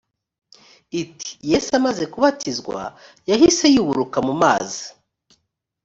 [1.01, 2.79] iti yesu amaze kubatizwa
[3.29, 4.83] yahise yuburuka mu mazi